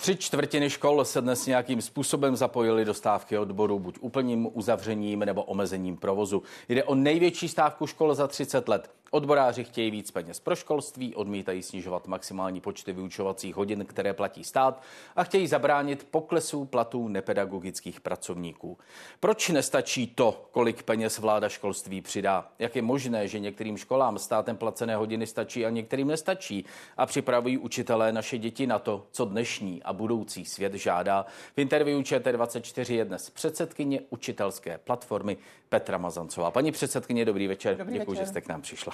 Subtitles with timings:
[0.00, 5.42] Tři čtvrtiny škol se dnes nějakým způsobem zapojily do stávky odboru, buď úplným uzavřením nebo
[5.42, 6.42] omezením provozu.
[6.68, 8.90] Jde o největší stávku škol za 30 let.
[9.12, 14.82] Odboráři chtějí víc peněz pro školství, odmítají snižovat maximální počty vyučovacích hodin, které platí stát
[15.16, 18.78] a chtějí zabránit poklesu platů nepedagogických pracovníků.
[19.20, 22.48] Proč nestačí to, kolik peněz vláda školství přidá?
[22.58, 26.64] Jak je možné, že některým školám státem placené hodiny stačí a některým nestačí
[26.96, 31.26] a připravují učitelé naše děti na to, co dnešní a budoucí svět žádá?
[31.56, 35.36] V interview ČT24 je dnes předsedkyně učitelské platformy
[35.68, 36.50] Petra Mazancová.
[36.50, 37.76] Paní předsedkyně, dobrý večer.
[37.76, 38.24] Dobrý Děkuji, večer.
[38.24, 38.92] že jste k nám přišla.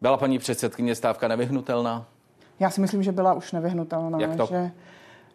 [0.00, 2.06] Byla paní předsedkyně stávka nevyhnutelná?
[2.60, 4.20] Já si myslím, že byla už nevyhnutelná.
[4.20, 4.46] Jak to?
[4.46, 4.70] Že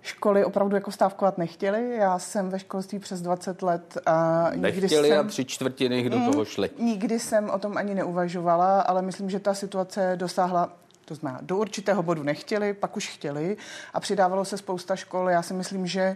[0.01, 1.95] školy opravdu jako stávkovat nechtěly.
[1.95, 6.17] Já jsem ve školství přes 20 let a nikdy Nechtěli jsem, a tři čtvrtiny do
[6.31, 6.69] toho šli.
[6.79, 10.73] nikdy jsem o tom ani neuvažovala, ale myslím, že ta situace dosáhla
[11.05, 13.57] to znamená, do určitého bodu nechtěli, pak už chtěli
[13.93, 15.29] a přidávalo se spousta škol.
[15.29, 16.15] Já si myslím, že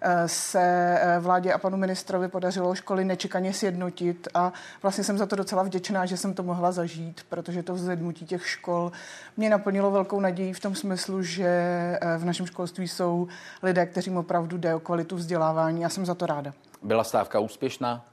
[0.00, 0.60] eh, se
[1.00, 5.62] eh, vládě a panu ministrovi podařilo školy nečekaně sjednotit a vlastně jsem za to docela
[5.62, 8.92] vděčná, že jsem to mohla zažít, protože to vzednutí těch škol
[9.36, 13.28] mě naplnilo velkou naději v tom smyslu, že eh, v našem školství jsou
[13.62, 16.52] lidé, kterým opravdu jde o kvalitu vzdělávání a jsem za to ráda.
[16.82, 18.04] Byla stávka úspěšná?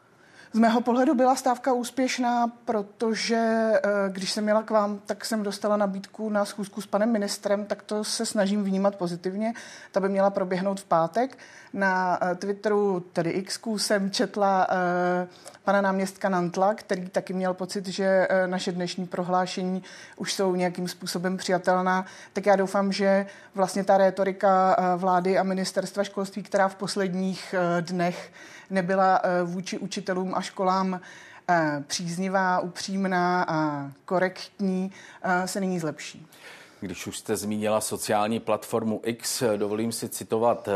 [0.56, 5.44] Z mého pohledu byla stávka úspěšná, protože eh, když jsem měla k vám, tak jsem
[5.44, 9.53] dostala nabídku na schůzku s panem ministrem, tak to se snažím vnímat pozitivně.
[9.92, 11.38] Ta by měla proběhnout v pátek.
[11.73, 15.28] Na eh, Twitteru, tedy X, jsem četla eh,
[15.64, 19.84] pana náměstka Nantla, který taky měl pocit, že naše dnešní prohlášení
[20.16, 22.06] už jsou nějakým způsobem přijatelná.
[22.34, 23.25] Tak já doufám, že
[23.56, 28.31] vlastně ta rétorika vlády a ministerstva školství, která v posledních dnech
[28.69, 31.01] nebyla vůči učitelům a školám
[31.88, 34.91] příznivá, upřímná a korektní,
[35.45, 36.27] se nyní zlepší.
[36.79, 40.69] Když už jste zmínila sociální platformu X, dovolím si citovat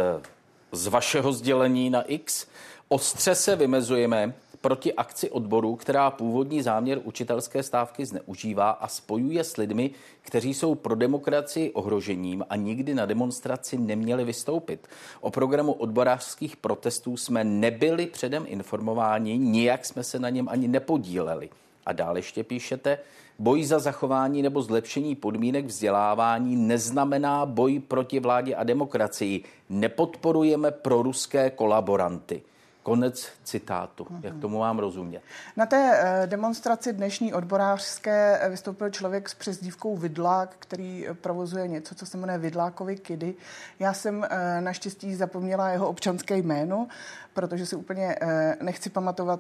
[0.72, 2.48] z vašeho sdělení na X.
[2.88, 9.58] Ostře se vymezujeme proti akci odboru, která původní záměr učitelské stávky zneužívá a spojuje s
[9.58, 14.88] lidmi, kteří jsou pro demokracii ohrožením a nikdy na demonstraci neměli vystoupit.
[15.22, 21.50] O programu odborářských protestů jsme nebyli předem informováni, nijak jsme se na něm ani nepodíleli.
[21.86, 23.00] A dále ještě píšete,
[23.40, 29.44] boj za zachování nebo zlepšení podmínek vzdělávání neznamená boj proti vládě a demokracii.
[29.70, 32.42] Nepodporujeme proruské kolaboranty.
[32.84, 34.08] Konec citátu.
[34.22, 35.22] Jak tomu mám rozumět?
[35.58, 42.18] Na té demonstraci dnešní odborářské vystoupil člověk s přezdívkou Vidlák, který provozuje něco, co se
[42.18, 43.36] jmenuje Vidlákovi Kidy.
[43.80, 44.28] Já jsem
[44.60, 46.88] naštěstí zapomněla jeho občanské jméno,
[47.34, 48.16] protože si úplně
[48.62, 49.40] nechci pamatovat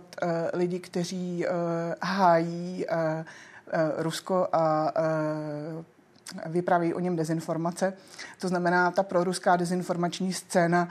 [0.54, 1.46] lidi, kteří
[2.02, 2.86] hájí
[3.98, 4.94] Rusko a
[6.46, 7.94] vyprávějí o něm dezinformace.
[8.40, 10.90] To znamená, ta proruská dezinformační scéna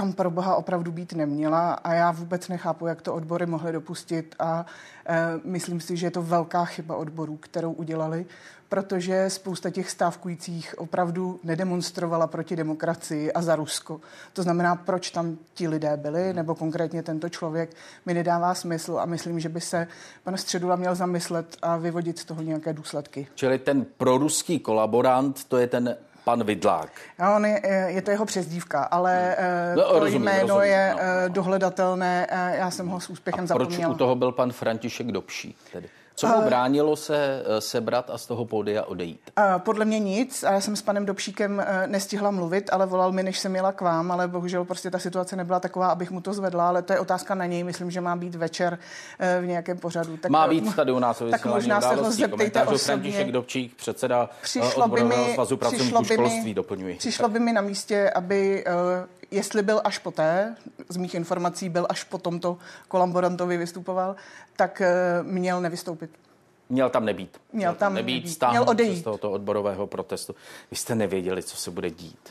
[0.00, 4.34] tam pro boha opravdu být neměla a já vůbec nechápu, jak to odbory mohly dopustit
[4.38, 4.66] a
[5.06, 8.26] e, myslím si, že je to velká chyba odborů, kterou udělali,
[8.68, 14.00] protože spousta těch stávkujících opravdu nedemonstrovala proti demokracii a za Rusko.
[14.32, 19.06] To znamená, proč tam ti lidé byli, nebo konkrétně tento člověk, mi nedává smysl a
[19.06, 19.86] myslím, že by se
[20.24, 23.26] pan Středula měl zamyslet a vyvodit z toho nějaké důsledky.
[23.34, 26.90] Čili ten proruský kolaborant, to je ten pan Vidlák.
[27.18, 29.36] A on je, je to jeho přezdívka, ale
[29.76, 31.28] no, to rozumím, jméno rozumím, je no.
[31.28, 32.26] dohledatelné.
[32.58, 33.82] Já jsem ho s úspěchem a zapomněla.
[33.82, 35.56] proč u toho byl pan František Dobší?
[35.72, 35.88] Tedy?
[36.14, 39.20] Co mu bránilo se sebrat a z toho pódia odejít?
[39.58, 40.44] Podle mě nic.
[40.44, 43.80] A já jsem s panem Dobšíkem nestihla mluvit, ale volal mi, než jsem jela k
[43.80, 47.00] vám, ale bohužel prostě ta situace nebyla taková, abych mu to zvedla, ale to je
[47.00, 47.64] otázka na něj.
[47.64, 48.78] Myslím, že má být večer
[49.40, 50.16] v nějakém pořadu.
[50.16, 52.78] Tak, má být tady u nás Tak možná se ho zeptejte osobně.
[52.78, 56.96] František Dobčík, předseda přišlo by mi, svazu pracovníků školství, doplňuji.
[56.96, 58.64] Přišlo by mi na místě, aby
[59.30, 60.54] jestli byl až poté,
[60.90, 64.16] z mých informací byl až po tomto kolaborantovi vystupoval,
[64.56, 64.82] tak
[65.22, 66.10] měl nevystoupit.
[66.68, 67.40] Měl tam nebýt.
[67.52, 68.44] Měl tam nebýt, nebýt.
[68.50, 69.00] Měl odejít.
[69.00, 70.34] z tohoto odborového protestu.
[70.70, 72.28] Vy jste nevěděli, co se bude dít.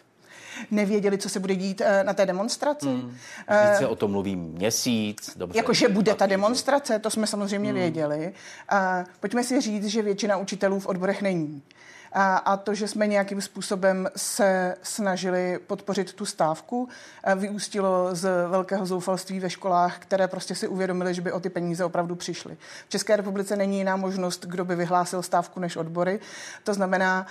[0.71, 2.87] Nevěděli, co se bude dít na té demonstraci.
[2.87, 3.17] Hmm.
[3.63, 5.31] Vždyť se o tom mluví měsíc.
[5.35, 7.79] Dobře, Jakože bude ta demonstrace, to jsme samozřejmě hmm.
[7.79, 8.33] věděli.
[9.19, 11.61] Pojďme si říct, že většina učitelů v odborech není.
[12.13, 16.89] A, a to, že jsme nějakým způsobem se snažili podpořit tu stávku,
[17.35, 21.85] vyústilo z velkého zoufalství ve školách, které prostě si uvědomili, že by o ty peníze
[21.85, 22.57] opravdu přišly.
[22.87, 26.19] V České republice není jiná možnost, kdo by vyhlásil stávku než odbory.
[26.63, 27.27] To znamená,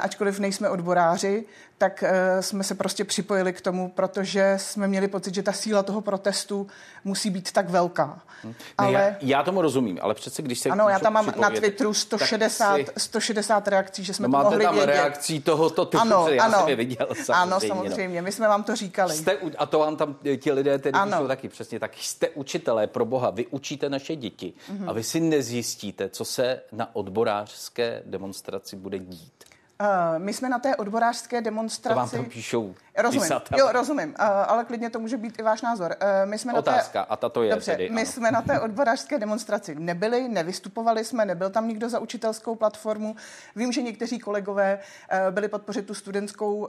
[0.00, 1.44] ačkoliv nejsme odboráři,
[1.78, 2.04] tak
[2.40, 6.66] jsme se prostě připojili k tomu, protože jsme měli pocit, že ta síla toho protestu
[7.04, 8.20] musí být tak velká.
[8.44, 8.92] Ne, ale...
[8.92, 10.68] já, já tomu rozumím, ale přece když se...
[10.68, 12.86] Ano, já tam mám na Twitteru 160, si...
[12.96, 14.92] 160 reakcí, že jsme no, to máte mohli tam vědět.
[14.92, 17.34] reakcí tohoto typu, ano, já ano, jsem je viděl samozřejmě.
[17.34, 18.24] Ano, samozřejmě, no.
[18.24, 19.14] my jsme vám to říkali.
[19.14, 21.12] Jste, a to vám tam ti lidé tedy ano.
[21.12, 21.92] píšou taky přesně tak.
[21.96, 24.88] Jste učitelé, pro boha, vy učíte naše děti mm-hmm.
[24.88, 29.44] a vy si nezjistíte, co se na odborářské demonstraci bude dít.
[29.80, 31.94] Uh, my jsme na té odborářské demonstraci...
[31.94, 33.58] To vám tam píšou Rozumím, písatel.
[33.58, 35.96] jo, rozumím, uh, ale klidně to může být i váš názor.
[36.02, 37.10] Uh, my jsme Otázka, na té...
[37.10, 38.10] a tato je Dobře, tedy, my ano.
[38.10, 43.16] jsme na té odborářské demonstraci nebyli, nevystupovali jsme, nebyl tam nikdo za učitelskou platformu.
[43.56, 46.68] Vím, že někteří kolegové uh, byli podpořit tu studentskou, uh,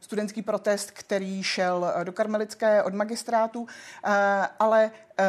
[0.00, 3.68] studentský protest, který šel do Karmelické od magistrátu, uh,
[4.58, 4.90] ale
[5.20, 5.24] uh,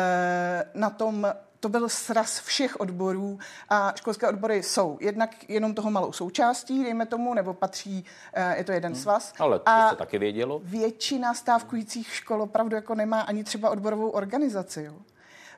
[0.81, 6.11] na tom to byl sraz všech odborů a školské odbory jsou jednak jenom toho malou
[6.11, 8.05] součástí, dejme tomu, nebo patří,
[8.57, 9.01] je to jeden hmm.
[9.01, 9.33] svaz.
[9.39, 10.61] Ale to a se taky vědělo.
[10.63, 14.83] Většina stávkujících škol opravdu jako nemá ani třeba odborovou organizaci.
[14.83, 14.93] Jo.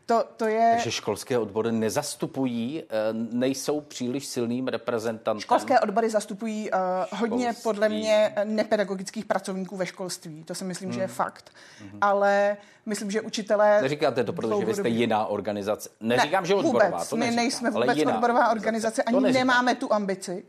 [0.05, 0.71] To, to je...
[0.73, 2.83] Takže školské odbory nezastupují,
[3.13, 5.41] nejsou příliš silným reprezentantem.
[5.41, 10.43] Školské odbory zastupují uh, hodně podle mě nepedagogických pracovníků ve školství.
[10.43, 10.93] To si myslím, hmm.
[10.93, 11.51] že je fakt.
[11.79, 11.97] Hmm.
[12.01, 13.81] Ale myslím, že učitelé...
[13.81, 15.89] Neříkáte to, protože vy jste jiná organizace.
[15.99, 17.09] Neříkám, ne, že odborová, vůbec.
[17.09, 20.43] to My neříkám, nejsme vůbec odborová organizace, ani nemáme tu ambici.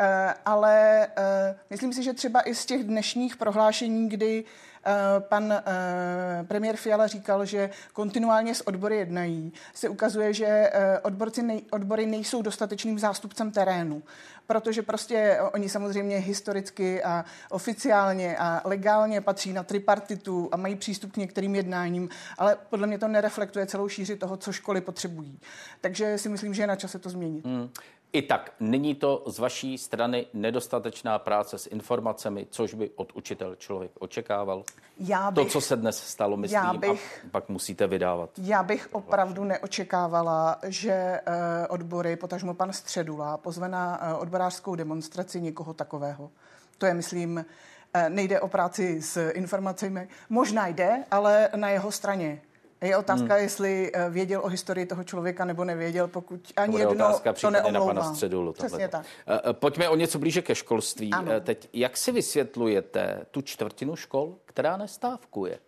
[0.00, 0.06] Uh,
[0.44, 4.50] ale uh, myslím si, že třeba i z těch dnešních prohlášení, kdy uh,
[5.18, 11.42] pan uh, premiér Fiala říkal, že kontinuálně s odbory jednají, se ukazuje, že uh, odborci
[11.42, 14.02] nej, odbory nejsou dostatečným zástupcem terénu,
[14.46, 21.12] protože prostě oni samozřejmě historicky a oficiálně a legálně patří na tripartitu a mají přístup
[21.12, 25.40] k některým jednáním, ale podle mě to nereflektuje celou šíři toho, co školy potřebují.
[25.80, 27.44] Takže si myslím, že je na čase to změnit.
[27.44, 27.68] Hmm.
[28.12, 33.56] I tak, není to z vaší strany nedostatečná práce s informacemi, což by od učitel
[33.56, 34.64] člověk očekával?
[34.98, 38.30] Já bych, to, co se dnes stalo, myslím, já bych, a pak musíte vydávat.
[38.38, 41.34] Já bych opravdu neočekávala, že uh,
[41.68, 46.30] odbory, potažmo pan Středula, pozve na uh, odborářskou demonstraci někoho takového.
[46.78, 50.08] To je, myslím, uh, nejde o práci s informacemi.
[50.28, 52.42] Možná jde, ale na jeho straně.
[52.82, 53.42] Je otázka, hmm.
[53.42, 57.92] jestli věděl o historii toho člověka nebo nevěděl, pokud ani Bude jedno otázka to neomlouvá.
[57.92, 58.52] na pana Středulu.
[58.52, 59.06] Přesně tak.
[59.52, 61.10] Pojďme o něco blíže ke školství.
[61.12, 61.40] Ano.
[61.40, 65.58] Teď, jak si vysvětlujete tu čtvrtinu škol, která nestávkuje?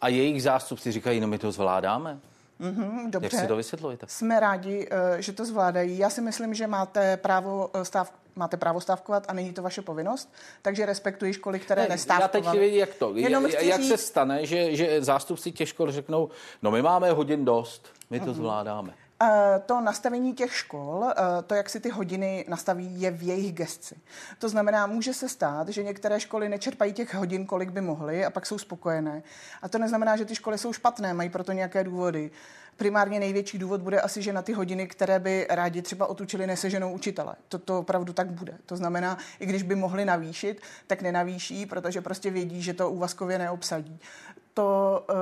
[0.00, 2.20] A jejich zástupci říkají, no my to zvládáme.
[2.62, 3.36] Mm-hmm, dobře.
[3.36, 4.06] Jak si to vysvětlujete?
[4.08, 4.88] Jsme rádi,
[5.18, 5.98] že to zvládají.
[5.98, 10.32] Já si myslím, že máte právo stáv, máte právo stávkovat a není to vaše povinnost,
[10.62, 12.46] takže respektuji školy, které ne, nestávkovaly.
[12.46, 13.12] Já teď vědí, jak to.
[13.14, 13.88] Jenom jak říct...
[13.88, 16.30] se stane, že, že zástupci těch škol řeknou,
[16.62, 18.34] no my máme hodin dost, my to mm-hmm.
[18.34, 18.94] zvládáme.
[19.66, 21.04] To nastavení těch škol,
[21.46, 23.96] to, jak si ty hodiny nastaví, je v jejich gesci.
[24.38, 28.30] To znamená, může se stát, že některé školy nečerpají těch hodin, kolik by mohly, a
[28.30, 29.22] pak jsou spokojené.
[29.62, 32.30] A to neznamená, že ty školy jsou špatné, mají proto nějaké důvody.
[32.76, 36.92] Primárně největší důvod bude asi, že na ty hodiny, které by rádi třeba otučili, neseženou
[36.92, 37.34] učitele.
[37.48, 38.58] To, to opravdu tak bude.
[38.66, 43.38] To znamená, i když by mohli navýšit, tak nenavýší, protože prostě vědí, že to úvazkově
[43.38, 44.00] neobsadí.
[44.54, 45.16] To uh,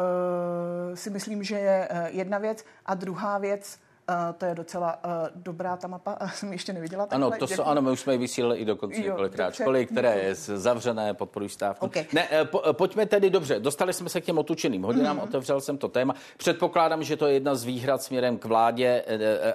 [0.95, 2.65] si myslím, že je jedna věc.
[2.87, 3.79] A druhá věc,
[4.11, 7.07] Uh, to je docela uh, dobrá ta mapa, jsem ještě neviděla.
[7.07, 7.27] Takhle.
[7.27, 9.55] Ano, to jsou, ano, my už jsme ji vysílali i dokonce několikrát.
[9.55, 11.87] Školy, které je zavřené, podporují stávku.
[11.87, 12.05] Okay.
[12.13, 15.25] Ne, po, pojďme tedy dobře, dostali jsme se k těm otučeným hodinám, mm-hmm.
[15.25, 16.15] otevřel jsem to téma.
[16.37, 19.05] Předpokládám, že to je jedna z výhrad směrem k vládě,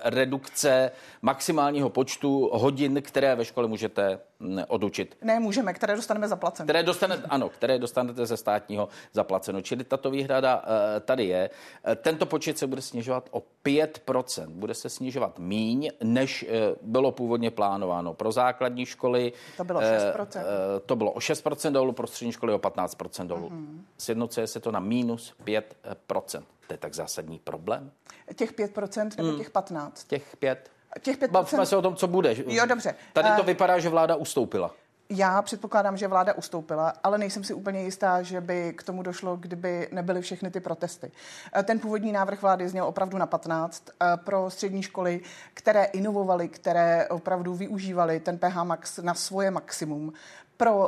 [0.04, 4.20] redukce maximálního počtu hodin, které ve škole můžete
[4.68, 5.18] odučit.
[5.22, 6.66] Ne, můžeme, které dostaneme zaplaceno.
[6.66, 9.62] Které dostanete, ano, které dostanete ze státního zaplaceno.
[9.62, 10.64] Čili tato výhrada
[11.06, 11.50] tady je.
[11.96, 14.45] Tento počet se bude snižovat o 5%.
[14.48, 16.46] Bude se snižovat míň, než
[16.82, 18.14] bylo původně plánováno.
[18.14, 20.44] Pro základní školy to bylo 6%.
[20.86, 23.50] To bylo o 6% dolů, pro střední školy o 15% dolů.
[23.50, 23.80] Mm-hmm.
[23.98, 26.44] Sjednocuje se to na minus 5%.
[26.68, 27.92] To je tak zásadní problém?
[28.36, 29.92] Těch 5% nebo těch 15%?
[30.08, 30.72] Těch 5.
[31.02, 31.32] Těch 5%.
[31.32, 32.36] Bavme se o tom, co bude.
[32.48, 32.96] Jo, dobře.
[33.14, 34.72] Tady to vypadá, že vláda ustoupila.
[35.10, 39.36] Já předpokládám, že vláda ustoupila, ale nejsem si úplně jistá, že by k tomu došlo,
[39.36, 41.12] kdyby nebyly všechny ty protesty.
[41.64, 43.84] Ten původní návrh vlády zněl opravdu na 15
[44.16, 45.22] pro střední školy,
[45.54, 50.14] které inovovaly, které opravdu využívaly ten PH Max na svoje maximum
[50.58, 50.88] pro, uh,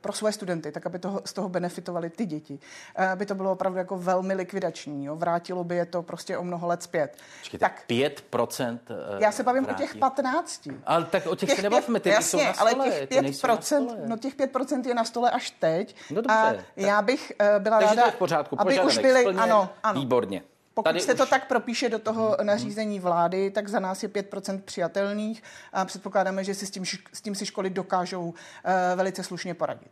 [0.00, 2.58] pro svoje studenty, tak aby toho, z toho benefitovali ty děti.
[2.98, 5.04] Uh, aby to bylo opravdu jako velmi likvidační.
[5.04, 5.16] Jo?
[5.16, 7.16] Vrátilo by je to prostě o mnoho let zpět.
[7.40, 8.78] Počkejte, tak 5%?
[8.90, 9.82] Uh, já se bavím vrátí.
[9.82, 10.68] o těch 15.
[10.86, 12.70] Ale tak o těch, těch se nebavme, ty jasně, jsou na stole.
[12.70, 15.96] ale těch 5%, no těch 5% je na stole až teď.
[16.10, 16.34] No dobře.
[16.34, 19.68] A já bych byla Takže ráda, to je v pořádku, aby už byli, splněn, ano,
[19.82, 20.00] ano.
[20.00, 20.42] Výborně.
[20.74, 21.18] Pokud Tady se už...
[21.18, 26.44] to tak propíše do toho nařízení vlády, tak za nás je 5% přijatelných a předpokládáme,
[26.44, 28.34] že si s tím, s tím si školy dokážou uh,
[28.94, 29.90] velice slušně poradit.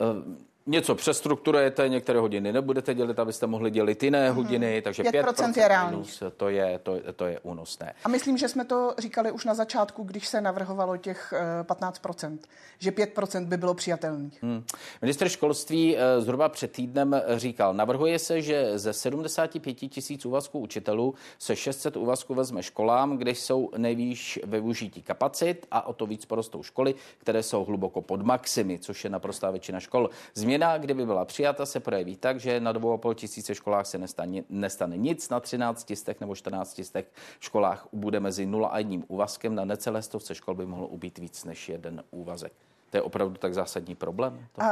[0.00, 4.34] Uh, něco přestrukturujete, některé hodiny nebudete dělit, abyste mohli dělit jiné mm-hmm.
[4.34, 6.04] hodiny, takže 5%, 5% je reálný.
[6.36, 7.94] to je, to, to je únosné.
[8.04, 12.46] A myslím, že jsme to říkali už na začátku, když se navrhovalo těch 15%, eh,
[12.78, 14.42] že 5% by bylo přijatelných.
[14.42, 14.64] Hmm.
[15.02, 21.14] Minister školství eh, zhruba před týdnem říkal, navrhuje se, že ze 75 tisíc úvazků učitelů
[21.38, 26.62] se 600 úvazků vezme školám, kde jsou nejvýš využití kapacit a o to víc porostou
[26.62, 30.10] školy, které jsou hluboko pod maximy, což je naprostá většina škol.
[30.34, 34.96] Změna, kdyby byla přijata, se projeví tak, že na 2,5 tisíce školách se nestane, nestane
[34.96, 39.64] nic, na 13 stech nebo 14 stech školách bude mezi 0 a 1 úvazkem, na
[39.64, 42.52] necelé stovce škol by mohlo ubít víc než jeden úvazek.
[42.90, 44.46] To je opravdu tak zásadní problém?
[44.58, 44.64] Uh,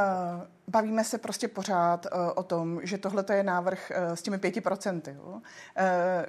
[0.67, 4.61] bavíme se prostě pořád uh, o tom, že tohle je návrh uh, s těmi pěti
[4.61, 5.17] procenty.
[5.21, 5.41] Uh,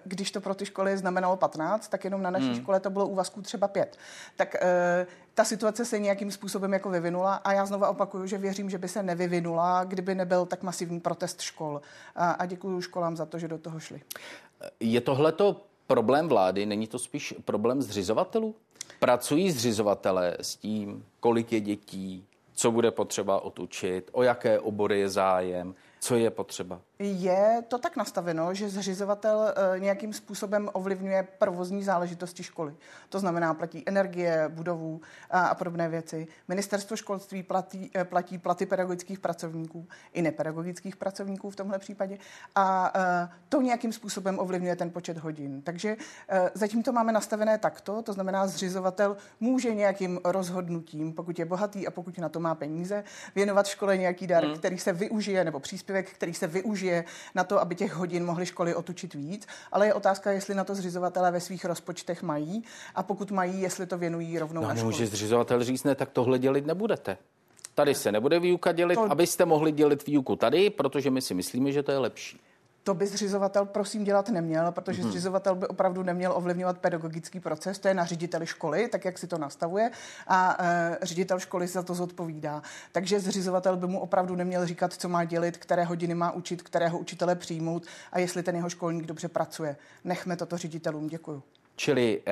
[0.04, 2.54] když to pro ty školy znamenalo 15, tak jenom na naší hmm.
[2.54, 3.96] škole to bylo úvazků třeba pět.
[4.36, 8.70] Tak uh, ta situace se nějakým způsobem jako vyvinula a já znovu opakuju, že věřím,
[8.70, 11.80] že by se nevyvinula, kdyby nebyl tak masivní protest škol.
[12.16, 14.00] A, a děkuji školám za to, že do toho šli.
[14.80, 18.54] Je tohleto problém vlády, není to spíš problém zřizovatelů?
[18.98, 25.08] Pracují zřizovatelé s tím, kolik je dětí, co bude potřeba otučit, o jaké obory je
[25.08, 26.80] zájem, co je potřeba?
[26.98, 32.74] Je to tak nastaveno, že zřizovatel eh, nějakým způsobem ovlivňuje provozní záležitosti školy.
[33.08, 35.00] To znamená, platí energie, budovu
[35.30, 36.26] a, podobné věci.
[36.48, 42.18] Ministerstvo školství platí, eh, platí platy pedagogických pracovníků i nepedagogických pracovníků v tomhle případě.
[42.54, 45.62] A eh, to nějakým způsobem ovlivňuje ten počet hodin.
[45.62, 45.96] Takže
[46.54, 51.90] zatím to máme nastavené takto, to znamená, zřizovatel může nějakým rozhodnutím, pokud je bohatý a
[51.90, 54.58] pokud na to má peníze, věnovat škole nějaký dar, hmm.
[54.58, 57.04] který se využije, nebo příspěvek, který se využije
[57.34, 60.74] na to, aby těch hodin mohly školy otučit víc, ale je otázka, jestli na to
[60.74, 62.64] zřizovatelé ve svých rozpočtech mají
[62.94, 66.38] a pokud mají, jestli to věnují rovnou no, na Může zřizovatel říct, ne, tak tohle
[66.38, 67.16] dělit nebudete.
[67.74, 69.12] Tady se nebude výuka dělit, to...
[69.12, 72.40] abyste mohli dělit výuku tady, protože my si myslíme, že to je lepší.
[72.88, 75.08] To by zřizovatel prosím dělat neměl, protože mm-hmm.
[75.08, 79.26] zřizovatel by opravdu neměl ovlivňovat pedagogický proces, to je na řediteli školy, tak jak si
[79.26, 79.90] to nastavuje
[80.26, 82.62] a e, ředitel školy za to zodpovídá.
[82.92, 86.98] Takže zřizovatel by mu opravdu neměl říkat, co má dělit, které hodiny má učit, kterého
[86.98, 89.76] učitele přijmout a jestli ten jeho školník dobře pracuje.
[90.04, 91.08] Nechme toto ředitelům.
[91.08, 91.42] Děkuju.
[91.78, 92.22] Čili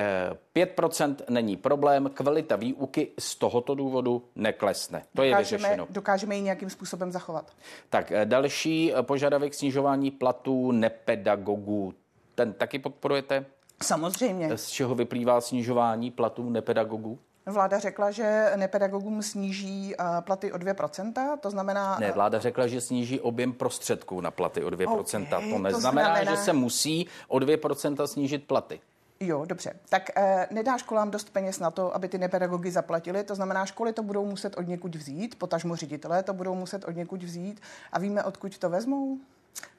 [0.55, 4.99] 5% eh, není problém, kvalita výuky z tohoto důvodu neklesne.
[4.99, 5.87] To dokážeme, je vyřešeno.
[5.89, 7.51] Dokážeme ji nějakým způsobem zachovat.
[7.89, 11.93] Tak eh, další eh, požadavek snižování platů nepedagogů.
[12.35, 13.45] Ten taky podporujete?
[13.83, 14.57] Samozřejmě.
[14.57, 17.19] Z čeho vyplývá snižování platů nepedagogů?
[17.45, 21.97] Vláda řekla, že nepedagogům sníží platy o 2%, to znamená...
[21.99, 24.99] Ne, vláda řekla, že sníží objem prostředků na platy o 2%.
[24.99, 28.79] Okay, to neznamená, to znamená, že se musí o 2% snížit platy.
[29.19, 29.73] Jo, dobře.
[29.89, 33.23] Tak eh, nedá školám dost peněz na to, aby ty nepedagogy zaplatili.
[33.23, 36.95] To znamená, školy to budou muset od někud vzít, potažmo ředitelé to budou muset od
[36.95, 37.61] někud vzít.
[37.91, 39.19] A víme, odkud to vezmou?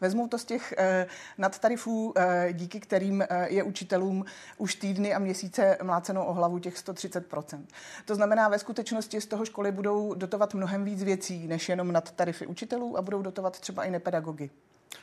[0.00, 1.06] Vezmou to z těch eh,
[1.38, 4.24] nadtarifů, eh, díky kterým eh, je učitelům
[4.58, 7.64] už týdny a měsíce mláceno o hlavu těch 130%.
[8.04, 12.46] To znamená, ve skutečnosti z toho školy budou dotovat mnohem víc věcí, než jenom nadtarify
[12.46, 14.50] učitelů a budou dotovat třeba i nepedagogy.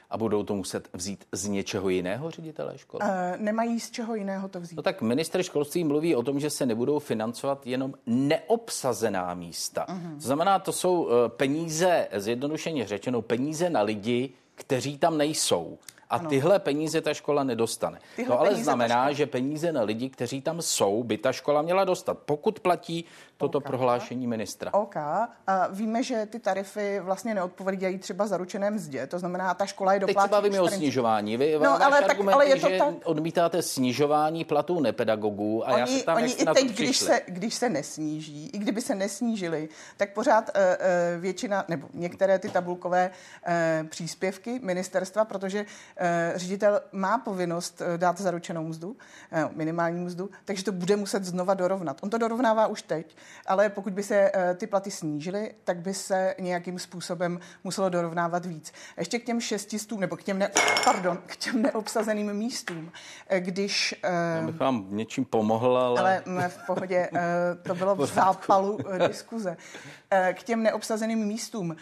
[0.10, 3.02] A budou to muset vzít z něčeho jiného ředitelé školy?
[3.04, 4.76] Uh, nemají z čeho jiného to vzít.
[4.76, 9.86] No tak minister školství mluví o tom, že se nebudou financovat jenom neobsazená místa.
[9.90, 10.16] Uh-huh.
[10.16, 15.78] To znamená, to jsou uh, peníze, zjednodušeně řečeno, peníze na lidi, kteří tam nejsou.
[16.10, 16.30] A ano.
[16.30, 18.00] tyhle peníze ta škola nedostane.
[18.16, 21.84] Tyhle to ale znamená, že peníze na lidi, kteří tam jsou, by ta škola měla
[21.84, 23.06] dostat, pokud platí
[23.38, 23.63] toto OK.
[23.63, 24.74] prohlášení ministra.
[24.74, 24.96] OK.
[25.48, 30.00] A víme, že ty tarify vlastně neodpovídají třeba zaručené mzdě, to znamená, ta škola je
[30.00, 30.15] doplácí.
[30.15, 31.38] Teď se bavíme o snižování.
[31.38, 32.94] Vy, no, ale, tak, ale je to že tak...
[33.04, 37.54] odmítáte snižování platů nepedagogů a oni, já se tam oni i teď, když se, když
[37.54, 43.10] se nesníží, i kdyby se nesnížili, tak pořád uh, uh, většina, nebo některé ty tabulkové
[43.12, 45.68] uh, příspěvky ministerstva, protože uh,
[46.36, 48.96] ředitel má povinnost uh, dát zaručenou mzdu, uh,
[49.56, 51.98] minimální mzdu, takže to bude muset znova dorovnat.
[52.04, 53.15] On to dorovnává už teď
[53.48, 58.46] ale pokud by se eh, ty platy snížily, tak by se nějakým způsobem muselo dorovnávat
[58.46, 58.74] víc.
[58.98, 60.51] Ještě k těm šestistům, nebo k těm, ne,
[60.86, 62.91] pardon, k těm neobsazeným místům,
[63.27, 63.96] eh, když...
[64.03, 66.00] Já bych vám něčím pomohl, ale...
[66.00, 67.22] Ale mm, v pohodě, eh,
[67.63, 68.77] to bylo v zápalu
[69.08, 69.58] diskuze.
[70.34, 71.75] K těm neobsazeným místům.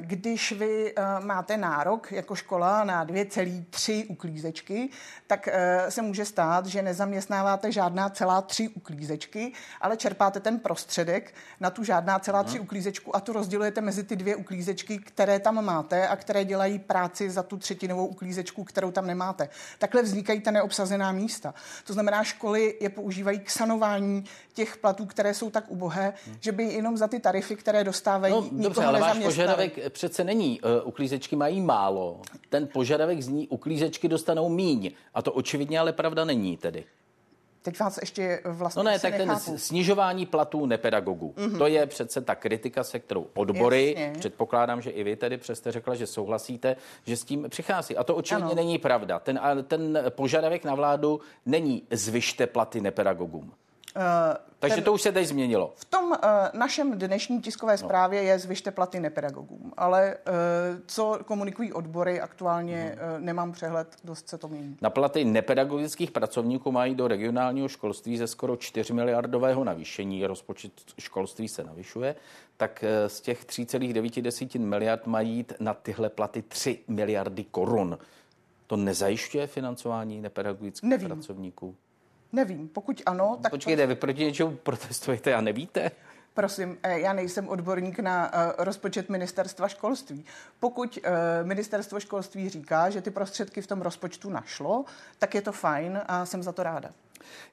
[0.00, 4.90] Když vy máte nárok jako škola na 2,3 uklízečky,
[5.26, 5.48] tak
[5.88, 11.84] se může stát, že nezaměstnáváte žádná celá tři uklízečky, ale čerpáte ten prostředek na tu
[11.84, 16.16] žádná celá tři uklízečku a tu rozdělujete mezi ty dvě uklízečky, které tam máte a
[16.16, 19.48] které dělají práci za tu třetinovou uklízečku, kterou tam nemáte.
[19.78, 21.54] Takhle vznikají ta neobsazená místa.
[21.86, 26.36] To znamená, školy je používají k sanování těch platů, které jsou tak ubohé, hmm.
[26.40, 30.60] že by jenom za ty tarify, které dostávají, no, dobře, ale váš požadavek přece není,
[30.60, 32.20] uh, uklízečky mají málo.
[32.48, 34.90] Ten požadavek zní, uklízečky dostanou míň.
[35.14, 36.84] A to očividně ale pravda není tedy.
[37.62, 39.44] Teď vás ještě vlastně No ne, tak nechápu.
[39.44, 41.58] ten snižování platů nepedagogů, mm-hmm.
[41.58, 44.18] to je přece ta kritika, se kterou odbory, Jasně.
[44.18, 46.76] předpokládám, že i vy tedy přesto řekla, že souhlasíte,
[47.06, 47.96] že s tím přichází.
[47.96, 48.54] A to očividně ano.
[48.54, 49.18] není pravda.
[49.18, 53.52] Ten, ten požadavek na vládu není zvyšte platy nepedagogům.
[53.96, 54.02] Uh,
[54.58, 55.72] Takže ten, to už se teď změnilo.
[55.76, 56.16] V tom uh,
[56.54, 57.78] našem dnešní tiskové no.
[57.78, 58.28] zprávě no.
[58.28, 60.32] je zvyšte platy nepedagogům, ale uh,
[60.86, 64.76] co komunikují odbory, aktuálně uh, nemám přehled, dost se to mění.
[64.80, 71.48] Na platy nepedagogických pracovníků mají do regionálního školství ze skoro 4 miliardového navýšení, rozpočet školství
[71.48, 72.14] se navyšuje,
[72.56, 77.98] tak uh, z těch 3,9 miliard mají jít na tyhle platy 3 miliardy korun.
[78.66, 81.08] To nezajišťuje financování nepedagogických Nevím.
[81.08, 81.76] pracovníků?
[82.32, 83.50] Nevím, pokud ano, tak...
[83.50, 85.90] Počkejte, vy proti něčemu protestujete a nevíte?
[86.34, 90.24] Prosím, eh, já nejsem odborník na uh, rozpočet ministerstva školství.
[90.60, 94.84] Pokud uh, ministerstvo školství říká, že ty prostředky v tom rozpočtu našlo,
[95.18, 96.90] tak je to fajn a jsem za to ráda.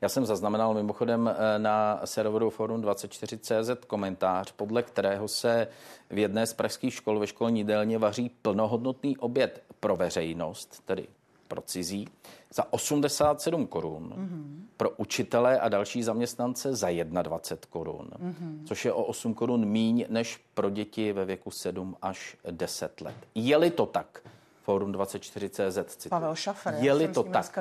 [0.01, 5.67] Já jsem zaznamenal mimochodem na serveru Forum 24CZ komentář, podle kterého se
[6.09, 11.07] v jedné z pražských škol ve školní délně vaří plnohodnotný oběd pro veřejnost, tedy
[11.49, 12.07] pro cizí,
[12.53, 14.67] za 87 korun, mm-hmm.
[14.77, 16.87] pro učitele a další zaměstnance za
[17.21, 18.65] 21 korun, mm-hmm.
[18.65, 23.15] což je o 8 korun míň než pro děti ve věku 7 až 10 let.
[23.35, 24.21] Je-li to tak,
[24.63, 26.09] Forum 24CZ cituji.
[26.09, 27.59] Pavel Šafer, je-li to tak,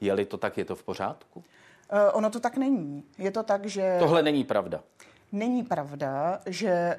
[0.00, 1.44] je-li to tak, je to v pořádku?
[1.92, 3.04] Uh, ono to tak není.
[3.18, 3.96] Je to tak, že...
[3.98, 4.80] Tohle není pravda.
[5.32, 6.98] Není pravda, že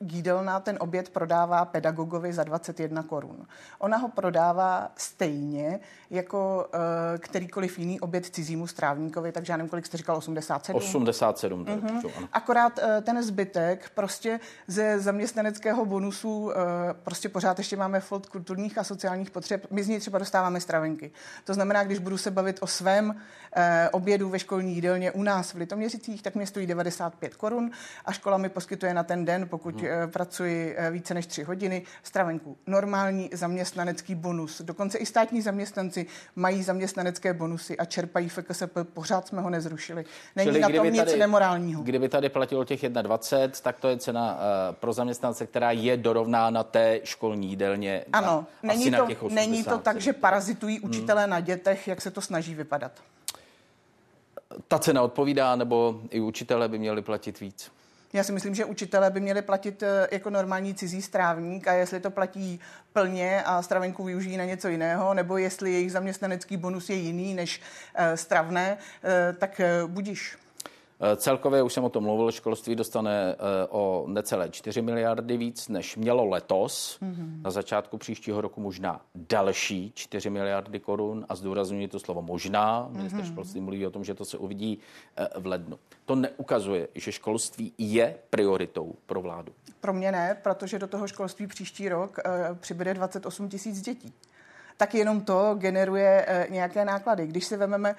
[0.00, 3.46] uh, jídelna ten oběd prodává pedagogovi za 21 korun.
[3.78, 6.80] Ona ho prodává stejně jako uh,
[7.18, 10.76] kterýkoliv jiný oběd cizímu strávníkovi, takže já nevím, kolik jste říkal, 87?
[10.76, 12.02] 87, mm-hmm.
[12.02, 12.28] to, ano.
[12.32, 16.52] Akorát uh, ten zbytek prostě ze zaměstnaneckého bonusu uh,
[17.02, 19.66] prostě pořád ještě máme fond kulturních a sociálních potřeb.
[19.70, 21.10] My z něj třeba dostáváme stravenky.
[21.44, 25.54] To znamená, když budu se bavit o svém uh, obědu ve školní jídelně u nás
[25.54, 27.70] v Litoměřicích, tak mě stojí 95 korun
[28.04, 30.10] a škola mi poskytuje na ten den, pokud hmm.
[30.10, 32.56] pracuji eh, více než tři hodiny, stravenku.
[32.66, 34.62] Normální zaměstnanecký bonus.
[34.62, 38.78] Dokonce i státní zaměstnanci mají zaměstnanecké bonusy a čerpají FKSP.
[38.92, 40.04] Pořád jsme ho nezrušili.
[40.36, 41.82] Není Čili na tom nic tady, nemorálního.
[41.82, 46.62] Kdyby tady platilo těch 21, tak to je cena uh, pro zaměstnance, která je dorovnána
[46.62, 48.04] té školní jídelně.
[48.12, 51.30] Ano, není to, není to tak, že parazitují učitelé hmm.
[51.30, 52.92] na dětech, jak se to snaží vypadat
[54.68, 57.70] ta cena odpovídá, nebo i učitelé by měli platit víc?
[58.14, 62.00] Já si myslím, že učitelé by měli platit eh, jako normální cizí strávník a jestli
[62.00, 62.60] to platí
[62.92, 67.60] plně a stravenku využijí na něco jiného, nebo jestli jejich zaměstnanecký bonus je jiný než
[67.94, 70.36] eh, stravné, eh, tak budíš.
[71.04, 73.36] Eh, celkově, už jsem o tom mluvil, školství dostane eh,
[73.68, 76.98] o necelé 4 miliardy víc, než mělo letos.
[77.02, 77.42] Mm-hmm.
[77.42, 82.88] Na začátku příštího roku možná další 4 miliardy korun a zdůraznuju to slovo možná.
[82.90, 83.32] Minister mm-hmm.
[83.32, 84.78] školství mluví o tom, že to se uvidí
[85.16, 85.78] eh, v lednu.
[86.04, 89.52] To neukazuje, že školství je prioritou pro vládu.
[89.80, 92.18] Pro mě ne, protože do toho školství příští rok
[92.60, 94.14] přibude 28 tisíc dětí
[94.76, 97.26] tak jenom to generuje eh, nějaké náklady.
[97.26, 97.94] Když si vezmeme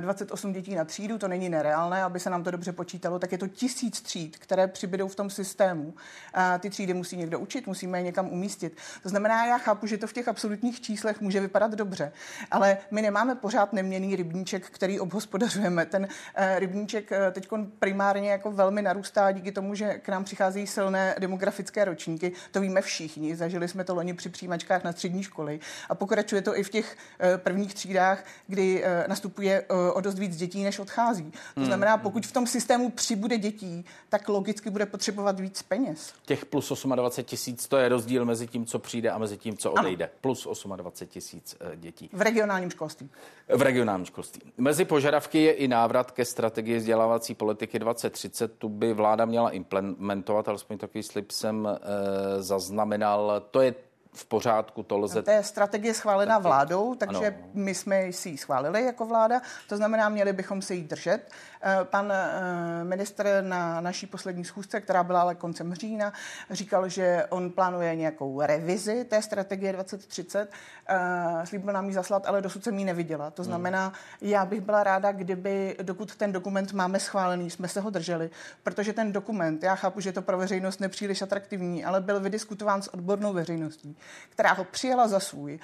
[0.00, 3.32] 28 eh, dětí na třídu, to není nereálné, aby se nám to dobře počítalo, tak
[3.32, 5.94] je to tisíc tříd, které přibydou v tom systému.
[6.34, 8.76] A ty třídy musí někdo učit, musíme je někam umístit.
[9.02, 12.12] To znamená, já chápu, že to v těch absolutních číslech může vypadat dobře,
[12.50, 15.86] ale my nemáme pořád neměný rybníček, který obhospodařujeme.
[15.86, 21.14] Ten eh, rybníček teď primárně jako velmi narůstá díky tomu, že k nám přicházejí silné
[21.18, 22.32] demografické ročníky.
[22.50, 25.60] To víme všichni, zažili jsme to loni při přijímačkách na střední školy.
[25.88, 30.18] A pokračuje to i v těch eh, prvních třídách, kdy eh, nastupuje eh, o dost
[30.18, 31.30] víc dětí, než odchází.
[31.30, 31.66] To hmm.
[31.66, 36.12] znamená, pokud v tom systému přibude dětí, tak logicky bude potřebovat víc peněz.
[36.26, 39.72] Těch plus 28 tisíc, to je rozdíl mezi tím, co přijde a mezi tím, co
[39.72, 40.04] odejde.
[40.04, 40.14] Ano.
[40.20, 42.10] Plus 28 tisíc dětí.
[42.12, 43.10] V regionálním školství.
[43.48, 44.52] V regionálním školství.
[44.58, 48.52] Mezi požadavky je i návrat ke strategii vzdělávací politiky 2030.
[48.58, 53.42] Tu by vláda měla implementovat, alespoň takový slib jsem e, zaznamenal.
[53.50, 53.74] To je
[54.12, 55.22] v pořádku, to lze...
[55.22, 57.36] To je strategie schválená vládou, takže ano.
[57.54, 61.30] my jsme si ji schválili jako vláda, to znamená, měli bychom se jí držet.
[61.62, 66.12] Eh, pan eh, ministr na naší poslední schůzce, která byla ale koncem října,
[66.50, 70.50] říkal, že on plánuje nějakou revizi té strategie 2030.
[70.88, 73.30] Eh, slíbil nám ji zaslat, ale dosud jsem ji neviděla.
[73.30, 73.48] To hmm.
[73.50, 78.30] znamená, já bych byla ráda, kdyby, dokud ten dokument máme schválený, jsme se ho drželi,
[78.62, 82.82] protože ten dokument, já chápu, že je to pro veřejnost nepříliš atraktivní, ale byl vydiskutován
[82.82, 83.96] s odbornou veřejností,
[84.28, 85.58] která ho přijala za svůj,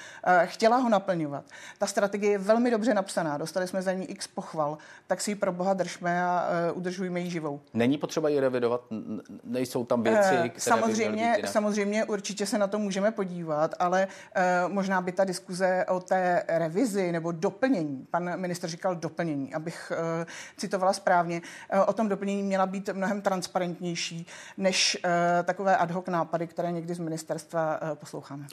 [0.45, 1.45] chtěla ho naplňovat.
[1.79, 5.35] Ta strategie je velmi dobře napsaná, dostali jsme za ní x pochval, tak si ji
[5.35, 7.61] pro boha držme a uh, udržujme ji živou.
[7.75, 8.81] Není potřeba ji revidovat?
[9.45, 14.09] Nejsou tam věci, uh, které samozřejmě, by samozřejmě určitě se na to můžeme podívat, ale
[14.69, 19.93] možná by ta diskuze o té revizi nebo doplnění, pan minister říkal doplnění, abych
[20.57, 21.43] citovala správně,
[21.87, 24.99] o tom doplnění měla být mnohem transparentnější než
[25.45, 27.89] takové ad hoc nápady, které někdy z ministerstva uh,
[28.25, 28.47] posloucháme.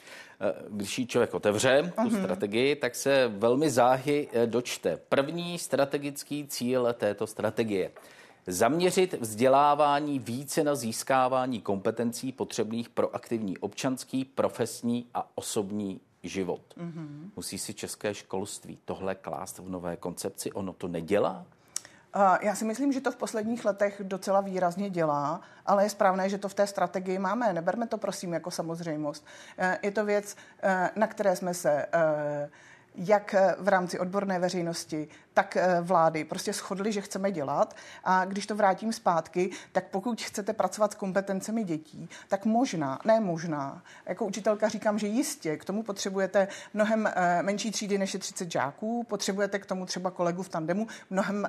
[0.70, 2.24] Když ji člověk otevře, tu uh-huh.
[2.24, 4.98] strategii, tak se velmi záhy dočte.
[5.10, 7.92] První strategický cíl této strategie.
[8.48, 16.62] Zaměřit vzdělávání více na získávání kompetencí potřebných pro aktivní občanský, profesní a osobní život.
[16.78, 17.30] Mm-hmm.
[17.36, 20.52] Musí si české školství tohle klást v nové koncepci?
[20.52, 21.46] Ono to nedělá?
[22.42, 26.38] Já si myslím, že to v posledních letech docela výrazně dělá, ale je správné, že
[26.38, 27.54] to v té strategii máme.
[27.54, 29.26] Neberme to prosím jako samozřejmost.
[29.58, 32.50] Eh, je to věc, eh, na které jsme se eh,
[32.96, 37.76] jak eh, v rámci odborné veřejnosti, tak eh, vlády prostě shodli, že chceme dělat.
[38.04, 43.20] A když to vrátím zpátky, tak pokud chcete pracovat s kompetencemi dětí, tak možná, ne
[43.20, 48.20] možná, jako učitelka říkám, že jistě, k tomu potřebujete mnohem eh, menší třídy než je
[48.20, 51.48] 30 žáků, potřebujete k tomu třeba kolegu v tandemu, mnohem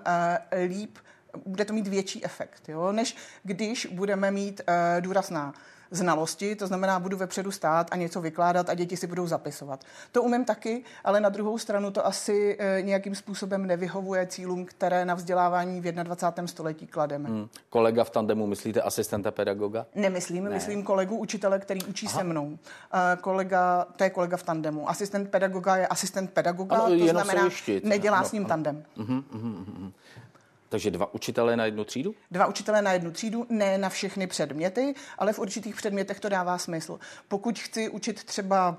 [0.67, 0.99] líp
[1.47, 2.93] bude to mít větší efekt, jo?
[2.93, 4.61] než když budeme mít
[5.01, 5.55] důraz na
[5.93, 9.85] znalosti, to znamená, budu vepředu stát a něco vykládat a děti si budou zapisovat.
[10.13, 15.05] To umím taky, ale na druhou stranu to asi e, nějakým způsobem nevyhovuje cílům, které
[15.05, 16.47] na vzdělávání v 21.
[16.47, 17.29] století klademe.
[17.29, 17.49] Hmm.
[17.71, 19.87] Kolega v tandemu, myslíte asistenta pedagoga?
[19.95, 20.51] Nemyslím, ne.
[20.51, 22.19] myslím kolegu učitele, který učí Aha.
[22.19, 22.59] se mnou.
[23.13, 24.91] E, kolega, to je kolega v tandemu.
[24.91, 27.49] Asistent pedagoga je asistent pedagoga, ano, to znamená,
[27.83, 28.49] nedělá ano, s ním ano.
[28.49, 28.85] tandem.
[28.97, 29.93] Uh-huh, uh-huh, uh-huh.
[30.73, 32.15] Takže dva učitele na jednu třídu?
[32.31, 36.59] Dva učitele na jednu třídu, ne na všechny předměty, ale v určitých předmětech to dává
[36.59, 36.99] smysl.
[37.29, 38.77] Pokud chci učit třeba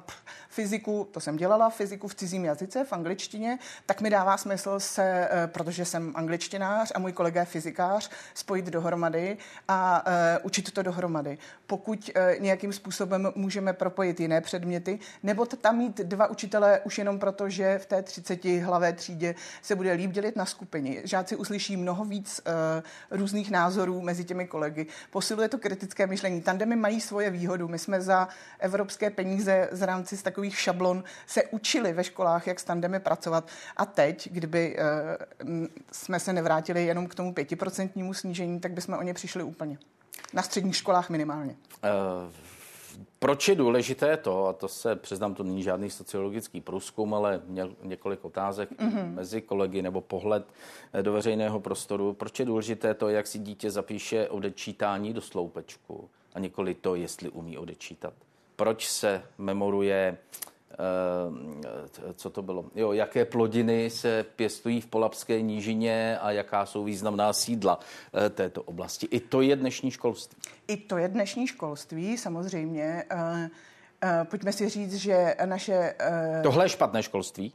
[0.49, 5.27] fyziku, to jsem dělala, fyziku v cizím jazyce, v angličtině, tak mi dává smysl se,
[5.31, 10.81] eh, protože jsem angličtinář a můj kolega je fyzikář, spojit dohromady a uh, učit to
[10.81, 11.37] dohromady.
[11.67, 17.19] Pokud uh, nějakým způsobem můžeme propojit jiné předměty, nebo tam mít dva učitele už jenom
[17.19, 21.01] proto, že v té 30 hlavé třídě se bude líp dělit na skupiny.
[21.03, 24.87] Žáci uslyší mnoho víc uh, různých názorů mezi těmi kolegy.
[25.11, 26.41] Posiluje to kritické myšlení.
[26.41, 27.67] Tandemy mají svoje výhodu.
[27.67, 28.27] My jsme za
[28.59, 33.47] evropské peníze z rámci z takových šablon se učili ve školách, jak s tandemy pracovat.
[33.77, 34.77] A teď, kdyby
[35.43, 39.77] uh, jsme se nevrátili jenom k tomu pětiprocentnímu snížení, tak bychom o ně přišli úplně.
[40.33, 41.55] Na středních školách minimálně.
[41.83, 42.42] Uh
[43.19, 47.75] proč je důležité to, a to se přiznám, to není žádný sociologický průzkum, ale měl
[47.83, 49.13] několik otázek mm-hmm.
[49.13, 50.45] mezi kolegy nebo pohled
[50.93, 52.13] eh, do veřejného prostoru.
[52.13, 57.29] Proč je důležité to, jak si dítě zapíše odečítání do sloupečku a nikoli to, jestli
[57.29, 58.13] umí odečítat?
[58.55, 60.52] Proč se memoruje Eh,
[62.15, 62.65] co to bylo?
[62.75, 67.79] Jo, jaké plodiny se pěstují v Polapské nížině a jaká jsou významná sídla
[68.13, 69.07] eh, této oblasti.
[69.11, 70.37] I to je dnešní školství.
[70.67, 73.03] I to je dnešní školství, samozřejmě.
[73.11, 73.49] Eh,
[74.23, 75.95] pojďme si říct, že naše...
[76.43, 77.53] Tohle je špatné školství?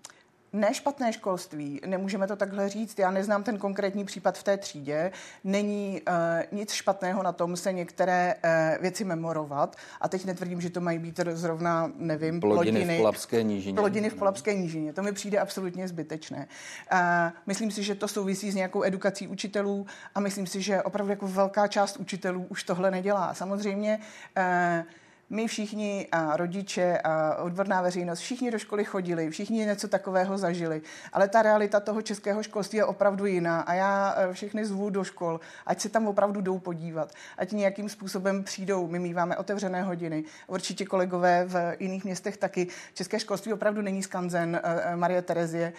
[0.52, 2.98] Ne špatné školství, nemůžeme to takhle říct.
[2.98, 5.12] Já neznám ten konkrétní případ v té třídě.
[5.44, 9.76] Není uh, nic špatného na tom se některé uh, věci memorovat.
[10.00, 13.76] A teď netvrdím, že to mají být zrovna, nevím, plodiny, plodiny v Polapské nížině.
[13.76, 14.92] Plodiny v Polapské nížině.
[14.92, 16.48] To mi přijde absolutně zbytečné.
[16.92, 16.98] Uh,
[17.46, 21.28] myslím si, že to souvisí s nějakou edukací učitelů a myslím si, že opravdu jako
[21.28, 23.34] velká část učitelů už tohle nedělá.
[23.34, 23.98] Samozřejmě
[24.38, 24.84] uh,
[25.30, 30.82] my všichni a rodiče a odborná veřejnost, všichni do školy chodili, všichni něco takového zažili,
[31.12, 35.04] ale ta realita toho českého školství je opravdu jiná a já e, všechny zvu do
[35.04, 38.88] škol, ať se tam opravdu jdou podívat, ať nějakým způsobem přijdou.
[38.88, 42.66] My míváme otevřené hodiny, určitě kolegové v jiných městech taky.
[42.94, 45.72] České školství opravdu není skanzen e, e, Marie Terezie,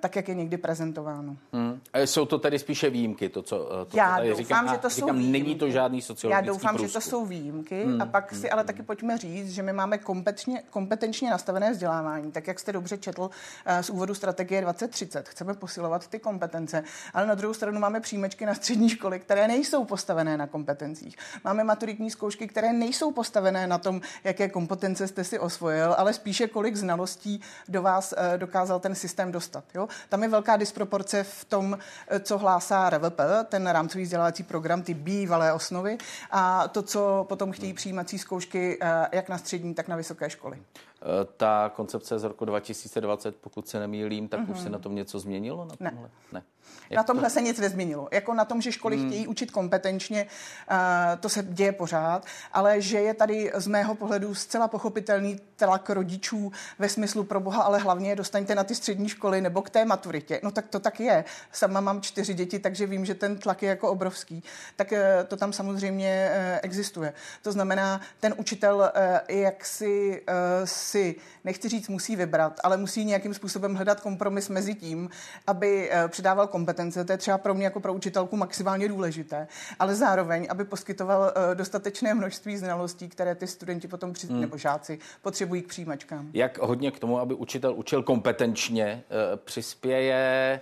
[0.00, 1.36] tak, jak je někdy prezentováno.
[1.52, 1.80] Hmm.
[2.04, 3.58] Jsou to tedy spíše výjimky, to, co
[3.90, 4.68] to, já tady doufám, říkám.
[4.68, 5.38] Že to říkám, jsou výjimky.
[5.38, 6.88] není to žádný sociologický Já doufám, průzkum.
[6.88, 8.02] že to jsou výjimky hmm.
[8.02, 12.46] a pak si ale taky pojďme říct, že my máme kompetentně, kompetenčně nastavené vzdělávání, tak
[12.46, 13.30] jak jste dobře četl
[13.66, 15.28] eh, z úvodu strategie 2030.
[15.28, 19.84] Chceme posilovat ty kompetence, ale na druhou stranu máme příjmečky na střední školy, které nejsou
[19.84, 21.16] postavené na kompetencích.
[21.44, 26.48] Máme maturitní zkoušky, které nejsou postavené na tom, jaké kompetence jste si osvojil, ale spíše
[26.48, 29.64] kolik znalostí do vás eh, dokázal ten systém dostat.
[29.74, 29.88] Jo?
[30.08, 34.94] Tam je velká disproporce v tom, eh, co hlásá RVP, ten rámcový vzdělávací program, ty
[34.94, 35.98] bývalé osnovy,
[36.30, 38.29] a to, co potom chtějí přijímací zkoušky
[38.82, 40.58] eh, jak na střední, tak na vysoké školy.
[41.02, 44.50] Eh, ta koncepce z roku 2020, pokud se nemýlím, tak mm-hmm.
[44.50, 44.72] už se mhm.
[44.72, 45.64] na tom něco změnilo?
[45.64, 46.10] Na, tomhle?
[46.32, 46.42] ne.
[46.90, 46.96] ne.
[46.96, 47.34] na tomhle to...
[47.34, 48.08] se nic nezměnilo.
[48.12, 49.08] Jako na tom, že školy hmm.
[49.08, 50.26] chtějí učit kompetenčně,
[50.70, 50.76] uh,
[51.20, 56.52] to se děje pořád, ale že je tady z mého pohledu zcela pochopitelný tlak rodičů
[56.78, 60.40] ve smyslu pro boha, ale hlavně dostaňte na ty střední školy nebo k té maturitě.
[60.42, 61.24] No tak to tak je.
[61.52, 64.42] Sama mám čtyři děti, takže vím, že ten tlak je jako obrovský.
[64.76, 67.12] Tak uh, to tam samozřejmě uh, existuje.
[67.42, 73.04] To znamená, ten učitel uh, jak si uh, si, nechci říct, musí vybrat, ale musí
[73.04, 75.10] nějakým způsobem hledat kompromis mezi tím,
[75.46, 79.48] aby eh, přidával kompetence, to je třeba pro mě jako pro učitelku maximálně důležité,
[79.78, 84.40] ale zároveň, aby poskytoval eh, dostatečné množství znalostí, které ty studenti potom při, hmm.
[84.40, 86.30] nebo žáci potřebují k přijímačkám.
[86.32, 90.60] Jak hodně k tomu, aby učitel učil kompetenčně, eh, přispěje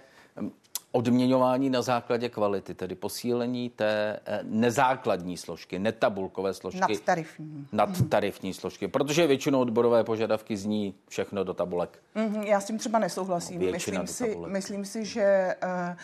[0.98, 6.80] odměňování na základě kvality, tedy posílení té eh, nezákladní složky, netabulkové složky.
[6.80, 7.66] Nadtarifní.
[7.72, 11.98] Nadtarifní složky, protože většinou odborové požadavky zní všechno do tabulek.
[12.16, 13.60] Mm-hmm, já s tím třeba nesouhlasím.
[13.60, 15.96] No, myslím, si, myslím si, že uh,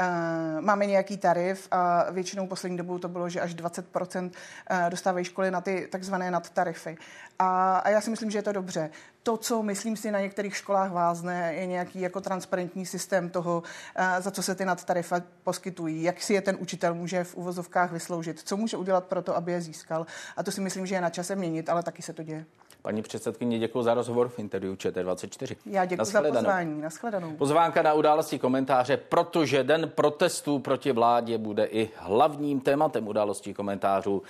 [0.00, 5.24] Uh, máme nějaký tarif a většinou poslední dobou to bylo, že až 20% uh, dostávají
[5.24, 6.96] školy na ty takzvané nadtarify.
[7.38, 8.90] A, a já si myslím, že je to dobře.
[9.28, 13.62] To, co myslím si na některých školách vázne, je nějaký jako transparentní systém toho,
[13.98, 15.14] uh, za co se ty nadtarify
[15.44, 19.36] poskytují, jak si je ten učitel může v uvozovkách vysloužit, co může udělat pro to,
[19.36, 20.06] aby je získal.
[20.36, 22.44] A to si myslím, že je na čase měnit, ale taky se to děje.
[22.82, 25.56] Paní předsedkyně, děkuji za rozhovor v interview ČT24.
[25.66, 26.80] Já děkuji za pozvání.
[26.80, 27.36] Naschledanou.
[27.36, 34.22] Pozvánka na události komentáře, protože den protestů proti vládě bude i hlavním tématem událostí komentářů.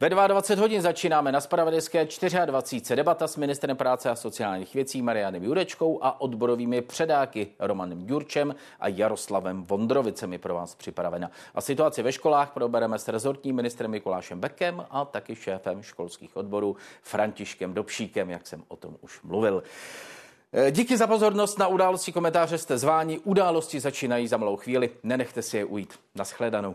[0.00, 2.06] Ve 22 hodin začínáme na Spravedlické
[2.46, 2.96] 24.
[2.96, 8.88] debata s ministrem práce a sociálních věcí Marianem Jurečkou a odborovými předáky Romanem Jurčem a
[8.88, 11.30] Jaroslavem Vondrovicem je pro vás připravena.
[11.54, 16.76] A situaci ve školách probereme s rezortním ministrem Mikulášem Bekem a taky šéfem školských odborů
[17.02, 17.96] Františkem Dobší.
[17.96, 19.62] Šíkem, jak jsem o tom už mluvil.
[20.52, 23.18] Eh, díky za pozornost na události komentáře jste zváni.
[23.18, 24.90] Události začínají za malou chvíli.
[25.02, 25.94] Nenechte si je ujít.
[26.14, 26.74] Naschledanou.